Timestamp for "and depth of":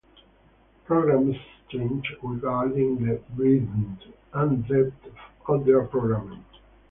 4.33-5.63